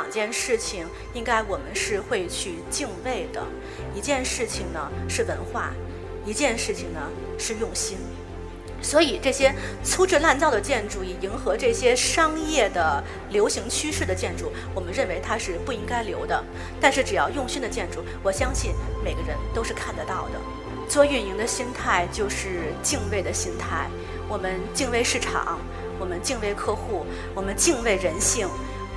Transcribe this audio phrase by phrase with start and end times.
[0.00, 3.44] 两件事情，应该我们是会去敬畏的。
[3.94, 5.74] 一件事情呢是文化，
[6.24, 7.00] 一件事情呢
[7.38, 7.98] 是用心。
[8.80, 16.42] 所以这些粗制滥造的建筑，以迎合这些商业的流行趋势的建筑，我们认为它是不应该留的。
[16.80, 18.72] 但是只要用心的建筑，我相信
[19.04, 20.40] 每个人都是看得到的。
[20.88, 23.86] 做运营的心态就是敬畏的心态，
[24.30, 25.60] 我们敬畏市场，
[25.98, 27.04] 我们敬畏客户，
[27.34, 28.48] 我们敬畏人性，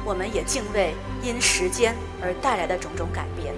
[0.05, 3.53] 我们也敬畏因时间而带来的种种改变。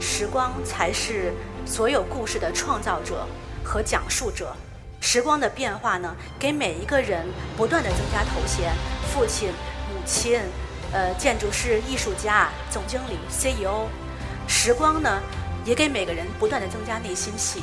[0.00, 1.32] 时光才是
[1.66, 3.26] 所有故事的创造者
[3.62, 4.56] 和讲述者。
[5.00, 7.26] 时光的变化呢，给每一个人
[7.56, 8.72] 不断的增加头衔，
[9.12, 9.48] 父亲、
[9.88, 10.40] 母亲，
[10.92, 13.86] 呃，建筑师、艺术家、总经理、CEO。
[14.46, 15.20] 时光呢，
[15.64, 17.62] 也给每个人不断的增加内心戏。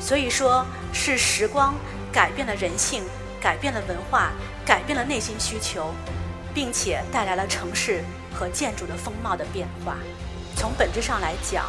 [0.00, 1.74] 所以说，是时光
[2.12, 3.04] 改变了人性，
[3.40, 4.32] 改变了文化，
[4.64, 5.94] 改变了内心需求，
[6.54, 9.96] 并且带来了城市和建筑的风貌的变化。
[10.56, 11.66] 从本质上来讲，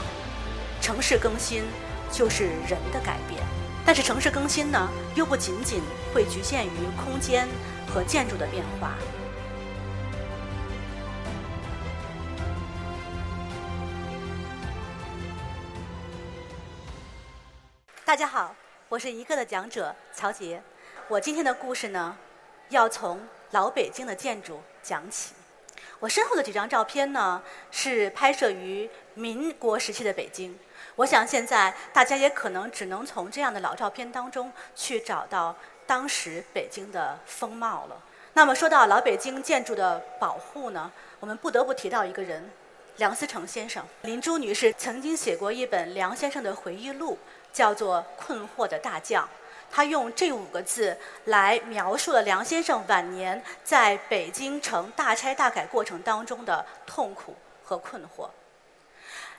[0.80, 1.64] 城市更新
[2.12, 3.42] 就是人的改变。
[3.84, 5.82] 但是城市更新呢，又不仅仅
[6.14, 7.48] 会局限于空间
[7.88, 8.94] 和建筑的变化。
[18.04, 18.56] 大家好，
[18.88, 20.62] 我是一个的讲者曹杰。
[21.08, 22.16] 我今天的故事呢，
[22.70, 23.20] 要从
[23.52, 25.34] 老北京的建筑讲起。
[26.00, 27.42] 我身后的几张照片呢，
[27.72, 30.58] 是拍摄于民国时期的北京。
[30.98, 35.56] 我想现在大家也可能只能从这样的老照片当中去找到
[35.88, 38.02] 当时北京的风貌了。
[38.34, 42.52] 那么说到老北京建筑的保护呢，我们不得不提到一个人，
[42.98, 43.84] 梁思成先生。
[44.02, 47.18] 林珠女士曾经写过一本梁先生的回忆录，
[47.54, 49.24] 叫做《困惑的大将》。
[49.72, 58.30] 他用这五个字来描述了梁先生晚年在北京城大拆大改过程当中的痛苦和困惑。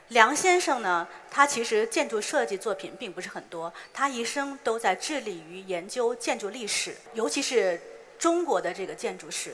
[0.09, 7.81] 梁先生呢，他其实建筑设计作品并不是很多，他一生都在致力于研究建筑历史，尤其是
[8.17, 9.53] 中国的这个建筑史。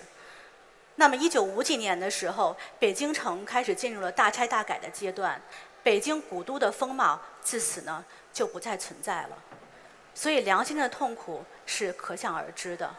[0.96, 5.42] 那么，一九五几年的时候，北京城开始进入了大拆大改的阶段，
[5.82, 9.30] 北京古都的风貌自此呢就不再存在了。
[10.16, 12.94] 所以，梁先生的痛苦是可想而知的。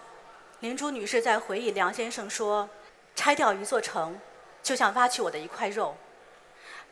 [0.61, 2.69] 林珠女士在回忆梁先生说
[3.15, 4.19] ：“拆掉一座城，
[4.63, 5.97] 就像挖去我的一块肉。”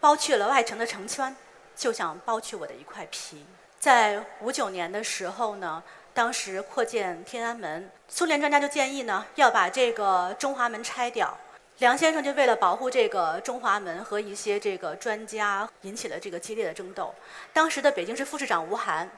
[0.00, 1.34] 剥去了外城的城圈，
[1.75, 3.47] 就像剥去我的一块皮。
[3.78, 11.37] 在五九年的时候呢，当时扩建天安门，苏联专家就建议呢要把这个中华门拆掉。
[11.78, 17.12] 梁先生就为了保护这个中华门和一些这个专家引起了这个激烈的争斗。
[17.53, 19.09] 当时的北京市副市长吴晗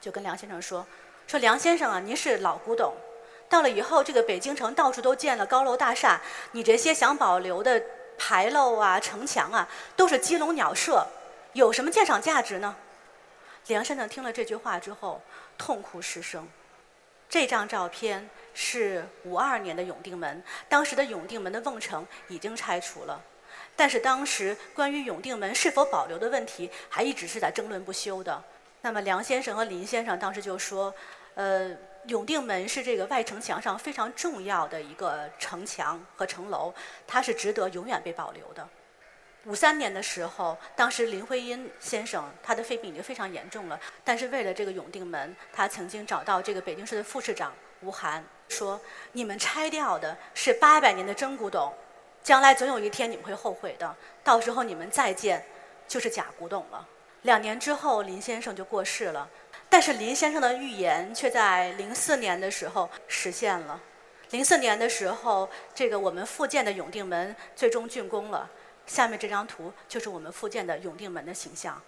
[0.00, 0.86] 就跟梁先生说
[1.26, 2.94] ：“说梁先生啊，您是老古董，
[3.48, 6.20] 到了以后这个北京城到处都建了高楼大厦，
[6.52, 7.82] 你这些想保留的。”
[8.20, 11.06] 牌楼啊，城墙啊，都是鸡笼鸟舍，
[11.52, 12.74] 有什么鉴赏价值呢？
[13.68, 15.22] 梁先生听了这句话之后，
[15.56, 16.48] 痛哭失声。
[17.28, 23.22] 这张照片是五二年的永定门，当时的永定门的瓮城已经拆除了，
[23.76, 28.42] 但是当时关于永定门是否保留的问题，还一直是在争论不休的。
[28.80, 30.94] 那么梁先生和林先生当时就说，
[31.34, 31.76] 呃。
[32.06, 36.72] 永定门是这个外城墙上非常重要的一个城墙和城楼，
[37.06, 38.66] 它是值得永远被保留的。
[39.44, 47.52] 五三年的时候，当时林徽因先生他的肺病已经非常严重了，但是为了这个永定门，他曾经找到这个北京市的副市长
[47.82, 48.80] 吴晗，说
[49.12, 51.74] ：“你们拆掉的是八百年的真古董，
[52.22, 55.44] 将来总有一天你们会后悔的，到时候你们再建
[55.86, 56.88] 就是假古董了。”
[57.22, 59.28] 两年之后，林先生就过世了。
[59.68, 63.80] 但是林先生的预言却在零四年的时候实现了。
[64.30, 68.48] 零四年的时候，这个我们复建的永定门最终竣工了。
[68.86, 71.80] 下面这张图就是我们复建的永定门的形象。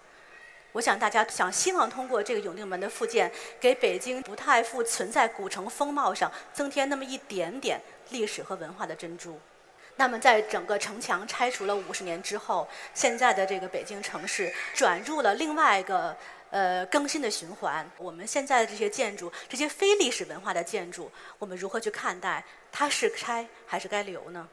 [0.73, 9.39] 我想大家想希望通过这个永定门的复建，给北京不太复存在古城风貌上增添那么一点点历史和文化的珍珠。
[10.01, 16.17] 那么，在整个城墙拆除了五十年之后，现在的这个北京城市转入了另外一个。
[16.49, 17.89] 呃，更新的循环。
[17.97, 21.09] 我们现在的这些建筑，这些非历史文化的建筑，
[21.39, 22.43] 我们如何去看待？
[22.73, 24.49] 它是拆还是该留呢？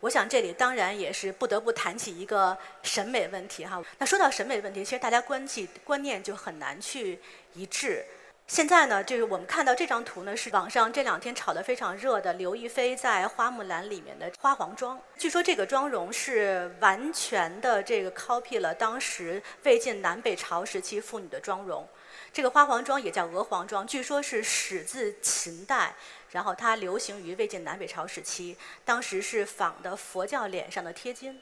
[0.00, 3.82] 我想这里当然也是不得不谈起一个审美问题哈。
[3.98, 7.20] 那说到审美问题，其实大家关系观念就很难去
[7.52, 8.02] 一致。
[8.46, 15.00] 现在呢，就是我们看到这张图呢，是网上这两天炒得非常热的刘亦菲在《花木兰》里面的花黄妆。
[15.16, 21.88] 据说这个妆容是完全的这个 copy 了当时魏晋南北朝时期妇女的妆容。
[22.34, 25.94] 这个花黄妆也叫鹅黄妆，据说是始自秦代，
[26.30, 31.40] 然后它流行于魏晋南北朝时期，当时是仿的佛教脸上的贴金。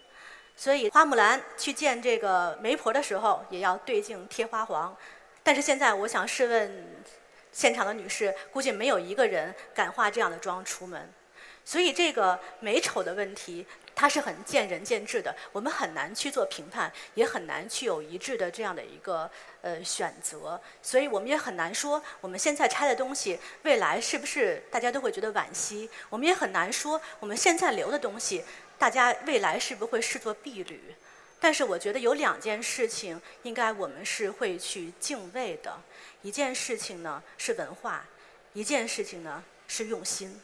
[0.54, 4.96] 所以花木兰去见这个媒婆的时候，也要对镜贴花黄。
[5.42, 7.02] 但是现在，我想试问
[7.52, 11.12] 现场的女士，估计没有一个人敢化这样的妆出门。
[11.64, 13.66] 所以这个美丑的问题。
[13.94, 19.30] 它是很见仁见智的，我们很难去做评判，也很难去有一致的这样的一个
[19.60, 25.90] 呃选择，所以我们也很难说我们现在拆的东西，未来是不是大家都会觉得惋惜？
[26.08, 28.42] 我们也很难说我们现在留的东西，
[28.78, 30.80] 大家未来是不是会视作婢女？
[31.42, 35.76] 但是我觉得有两件事情，应该我们是会去敬畏的，
[36.22, 38.06] 一件事情呢是文化，
[38.52, 40.40] 一件事情呢是用心。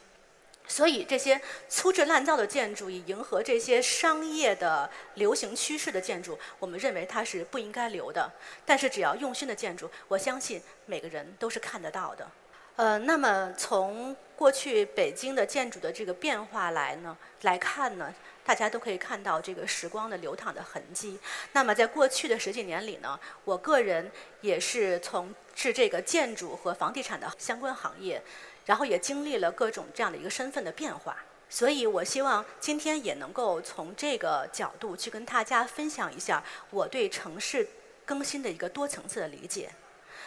[0.66, 8.28] 所以这些粗制滥造的建筑，以迎合这些商业的流行趋势的建筑，我们认为它是不应该留的。
[8.66, 12.28] 但是只要用心的建筑，我相信每个人都是看得到的。
[12.74, 18.12] 呃，那么从过去北京的建筑的这个变化来呢来看呢，
[18.48, 21.18] 大家都可以看到这个时光的流淌的痕迹。
[21.52, 24.10] 那么在过去的十几年里呢，我个人
[24.40, 28.22] 也是从事这个建筑和房地产的相关行业。
[28.64, 31.16] 然后也经历了各种这样的一个身份的变化，
[31.48, 37.66] 所以我希望今天也能够从这个角度去跟大家分享一下我对城市
[38.04, 39.70] 更新的一个多层次的理解。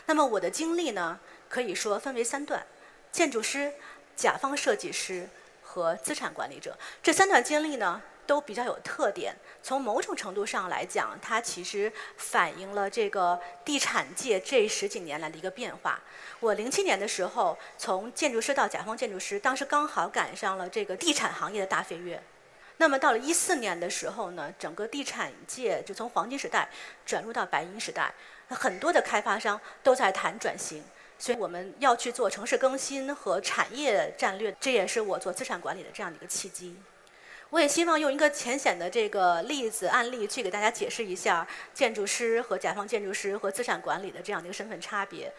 [0.08, 1.20] 那么我的经历呢，
[1.50, 2.66] 可以说分为三段：
[3.12, 3.72] 建筑师、
[4.16, 5.30] 甲方设计师
[5.62, 6.76] 和资产管理者。
[7.04, 8.02] 这三段经历呢。
[8.26, 9.36] 都比较有特点。
[9.64, 16.00] 从某种程度上来讲，它其实反映了这个地产界这十几年来的一个变化。
[16.40, 22.22] 我零七年的时候从建筑师到甲方建筑师，当时刚好赶上了这个地产行业的大飞跃。
[22.78, 26.68] 那么到了一四年的时候呢，整个地产界就从黄金时代
[27.06, 28.12] 转入到白银时代，
[28.50, 30.84] 很多的开发商都在谈转型，
[31.20, 36.76] 所以我们要去做城市更新和产业战略，这也是我做资产管理的这样的一个契机。
[37.52, 45.30] 我也希望用一个浅显的这个例子案例去给大家解释一下建筑师和甲方建筑师和资产管理的这样的一个身份差别。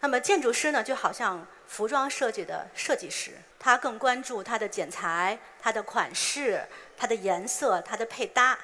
[0.00, 6.64] 那么建筑师呢，就好像服装设计的设计师，他更关注它的剪裁、它的款式、
[6.96, 8.58] 它的颜色、它的配搭。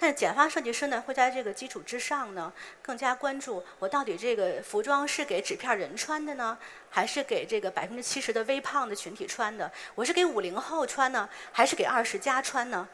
[0.00, 2.52] 但是甲方设计师呢，会在这个基础之上呢，
[2.82, 6.56] 更加关注我到底这个服装是给纸片人穿的呢，
[6.90, 9.70] 还是给这个百分之七十的微胖的群体穿的？
[9.94, 12.88] 我是给五零后穿呢，还是给二十加穿呢？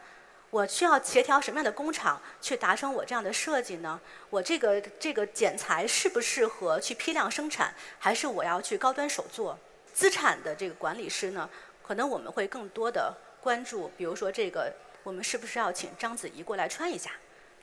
[0.51, 4.01] 我需要协调什么样的工厂去达成我这样的设计呢？
[4.31, 9.59] 我这个这个剪裁适不适合去批量生产，还是我要去高端手做？
[9.93, 11.49] 资产的这个管理师呢，
[11.83, 14.73] 可能我们会更多的关注，比如说这个。
[15.05, 17.11] 我们是不是要请章子怡过来穿一下，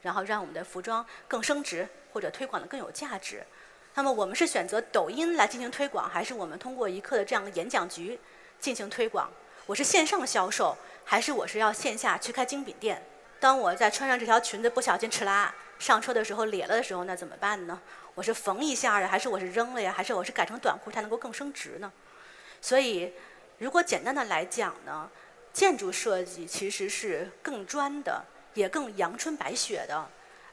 [0.04, 3.44] 然后让我们的服装更升值或者推广的更有价值？
[3.94, 8.20] 那么我们是选择抖音来进行推广，还是我们通过一刻的这样的演讲局
[8.60, 9.30] 进行推广？
[9.66, 13.06] 我是线上销售，还是我是要线下去开精品店？
[13.40, 17.82] 当我在穿上这条裙子不小心哧啦上车的时候裂了的时候，那怎么办呢？
[18.16, 21.92] 我是缝一下呀，还是我是扔了呀，还是我是改成短裤才能够更升值呢？
[22.62, 23.14] 所以，
[23.58, 25.10] 如果简单的来讲呢？
[25.54, 28.24] 建筑设计其实是更专的，
[28.54, 30.10] 也更阳春白雪的，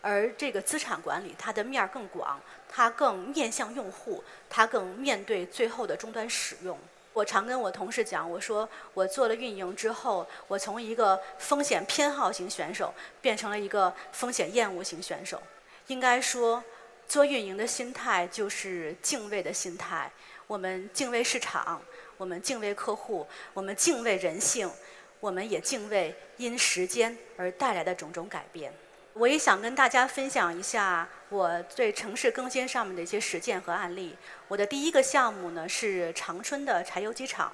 [0.09, 6.79] 而这个资产管理它的面儿更广，它更面向用户，它更面对最后的终端使用。
[7.13, 15.43] 我常跟我同事讲，我说我做了运营之后，我从一个风险偏好型选手变成了一个风险厌恶型选手。
[15.89, 16.65] 应该说，
[17.07, 20.11] 做运营的心态就是敬畏的心态，
[20.47, 21.83] 我们敬畏市场。
[22.17, 23.25] 我们敬畏客户，
[23.55, 24.69] 我们敬畏人性，
[25.21, 28.73] 我们也敬畏因时间而带来的种种改变。
[29.19, 34.17] 我也想跟大家分享一下我对城市更新上面的一些实践和案例。
[34.47, 37.53] 我的第一个项目呢是长春的柴油机厂。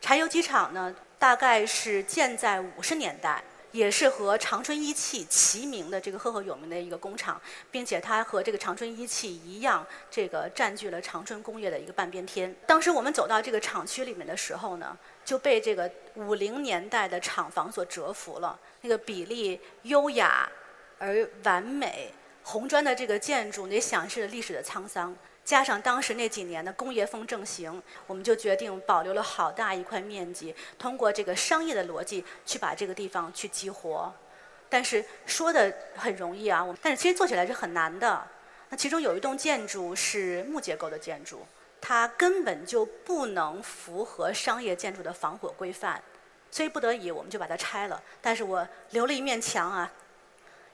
[0.00, 3.42] 柴油机厂呢大概是建在五十年代。
[3.72, 7.40] 也是和长春一汽齐名的这个赫赫有名的一个工厂，
[7.70, 12.52] 并且它和这个长春一汽一样，这个占据了长春工业的一个半边天。
[12.66, 18.58] 当时我们走到这个厂区里面的时候呢，就被这个五零年代的厂房所折服了。
[18.80, 20.50] 那个比例优雅
[21.00, 22.12] 而完美，
[22.44, 25.16] 红砖的这个建筑，也显示了历史的沧桑。
[25.42, 34.12] 加上当时那几年的工业风正行，我们就决定保留了好大一块面积，通过这个商业的逻辑去把这个地方去激活。
[34.68, 38.22] 但是说的很容易啊，但是其实做起来是很难的。
[38.68, 41.44] 那其中有一栋建筑是木结构的建筑，
[41.80, 46.00] 它根本就不能符合商业建筑的防火规范，
[46.50, 48.00] 所以不得已我们就把它拆了。
[48.20, 49.90] 但是我留了一面墙啊，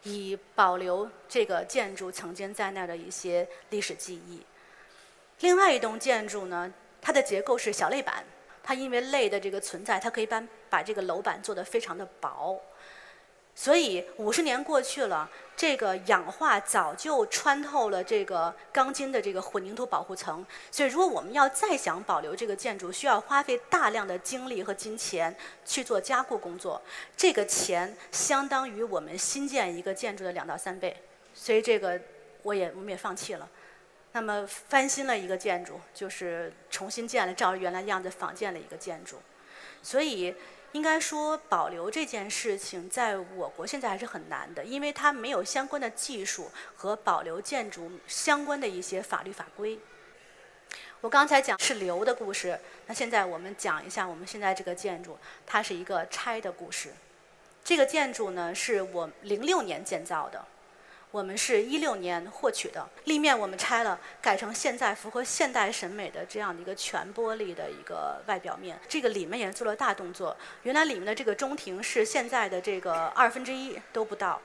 [0.03, 4.41] 以保留这个建筑曾经在那儿的一些历史记忆。
[5.41, 8.25] 另外一栋建筑呢，它的结构是小类板，
[8.62, 12.61] 它因为类的这个存在，它可以把把这个楼板做得非常的薄。
[13.59, 20.45] 所以五十年过去了，这个氧化早就穿透了这个钢筋的这个混凝土保护层。
[20.71, 25.35] 所以，如果我们要再想保留这个建筑，需要花费大量的精力和金钱
[25.65, 26.81] 去做加固工作。
[27.17, 30.95] 这个钱相当于我们新建一个建筑的两到三倍。
[31.35, 31.99] 所以，这个
[32.43, 33.49] 我也我们也放弃了。
[34.13, 39.17] 那么，翻新了一个建筑，就是重新建了，照着原来样子仿建了一个建筑。
[39.83, 40.35] 所以。
[40.76, 49.78] 应该说，保留这件事情在我国现在还是很难的，因为它没有相关的技术和保留建筑相关的一些法律法规。
[51.00, 55.16] 我刚才讲是留的故事，那现在我们讲一下我们现在这个建筑，
[55.47, 56.90] 它是一个拆的故事。
[57.64, 60.45] 这个建筑呢，是我零六年建造的。
[61.13, 68.79] 我们是一六年获取的立面，我们拆了，改成现在符合现代审美的这样的一个全玻璃的一个外表面。
[68.89, 74.41] 这个里面也做了大动作，原来里面的这个中庭是现在的这个二分之一都不到，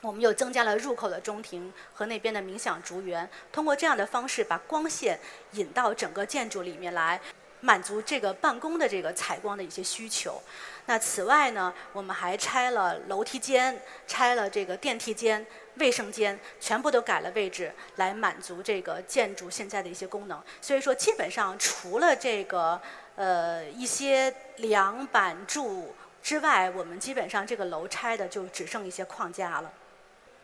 [0.00, 5.20] 我们又增加了入口的中庭和那边的冥想竹园，通过这样的方式把光线
[5.52, 7.20] 引到整个建筑里面来。
[7.60, 10.40] 满足这个办公的这个采光的一些需求。
[10.86, 20.42] 那此外呢，我们还拆了楼梯间，拆了这个电梯间、卫生间，全部都改了位置，来满足这个建筑现在的一些功能。
[20.60, 22.80] 所以说，基本上除了这个
[23.14, 29.72] 呃一些梁板柱之外，我们基本上这个楼拆的就只剩一些框架了。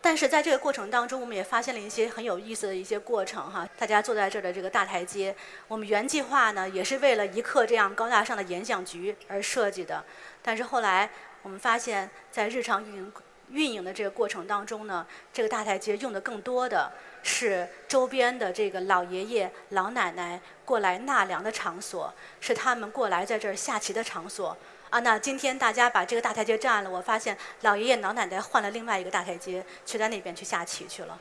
[0.08, 3.68] 但是在这个过程当中，我们也发现了一些很有意思的一些过程哈。
[3.76, 5.34] 大家坐在这儿的这个大台阶，
[5.66, 10.04] 我们原计划呢也是为了一刻这样高大上的演讲局而设计的。
[10.40, 11.10] 但是后来
[11.42, 13.12] 我们发现，在日常运营
[13.50, 16.92] 运营的这个过程当中呢，这个大台阶用的更多的
[17.24, 24.56] 是周边的这个老爷爷老奶奶过来纳凉的场所，是他们过来在这儿下棋的场所。
[24.90, 31.18] 啊，那今天大家把这个大台阶占了，我发现老爷爷老奶奶换了另外一个大台阶，去在那边去下棋去了。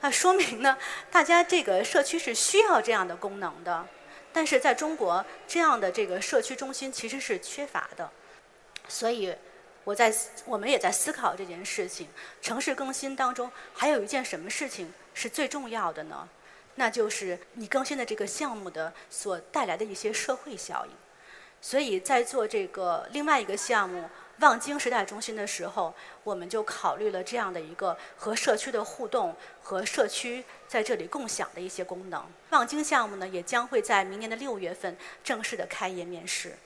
[0.00, 0.78] 那说明呢，
[1.10, 3.84] 大家这个社区是需要这样的功能的，
[4.32, 8.08] 但是在中国这样的这个社区中心其实是缺乏的。
[8.86, 9.34] 所以
[9.82, 12.08] 我在我们也在思考这件事情。
[12.40, 16.28] 城市更新当中还有一件什么事情是最重要的呢？
[16.76, 20.92] 那就是你更新的这个项目的所带来的一些社会效应。
[21.60, 24.08] 所以在做这个另外一个项目
[24.40, 32.24] “望京时代中心”的时候，我们就考虑了这样的一个和社区的互动和社区在这里共享的一些功能。
[32.50, 36.56] 望京项目呢，也将会在明年的六月份正式的开业面试。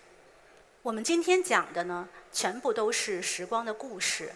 [0.82, 4.32] 我们今天讲的呢，全部都是时光的故事，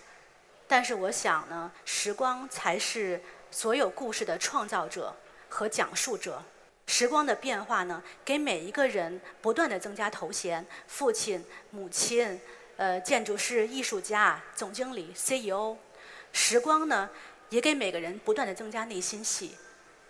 [0.67, 3.21] 但是我想呢，时光才是
[3.51, 5.15] 所有故事的创造者
[5.51, 6.43] 和讲述者。
[6.87, 12.41] 时光的变化呢，给每一个人不断的增加头衔，父亲、母亲，
[12.77, 15.77] 呃，建筑师、艺术家、总经理、CEO。
[16.33, 17.11] 时光呢，
[17.51, 19.57] 也给每个人不断的增加内心戏。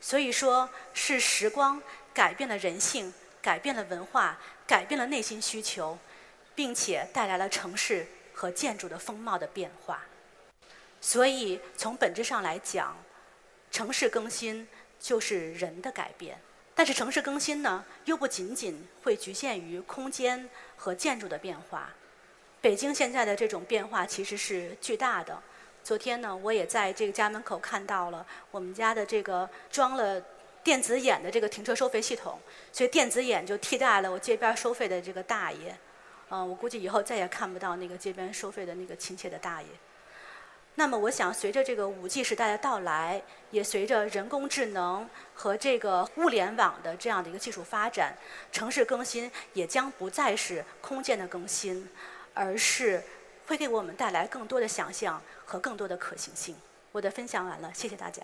[0.01, 5.99] 所以说，是时光改变了人性，改变了文化，改变了内心需求，
[6.55, 10.03] 并且带来了城市和建筑的风貌的变化。
[11.01, 12.97] 所以，从本质上来讲，
[13.71, 14.69] 城市更新
[15.01, 16.39] 就是人的改变。
[16.77, 21.89] 但是城市更新呢，又不仅仅会局限于空间和建筑的变化。
[22.61, 25.43] 北京现在的这种变化其实是巨大的。
[25.83, 30.23] 昨天呢，我也在这个家门口看到了我们家的这个装了
[30.63, 32.39] 电子眼的这个停车收费系统，
[32.71, 35.75] 所以电子眼就替代了我街边收费的这个大爷。
[36.29, 39.69] 嗯，我估计以后再也看不到那个街边收费的那个亲切的大爷。
[40.79, 48.15] 那么，我想随着这个五 G 时代的到来，也随着人工智能和这个物联网的这样的一个技术发展，
[48.53, 51.89] 城市更新也将不再是空间的更新，
[52.35, 53.03] 而是
[53.47, 56.55] 会给我们带来更多的想象和更多的可行性。
[56.93, 58.23] 我的分享完了，谢谢大家。